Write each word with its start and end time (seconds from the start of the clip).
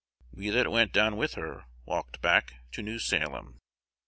We 0.31 0.49
that 0.49 0.71
went 0.71 0.93
down 0.93 1.15
with 1.15 1.35
her 1.35 1.65
walked 1.85 2.21
back 2.23 2.55
to 2.71 2.81
New 2.81 2.97
Salem." 2.97 3.59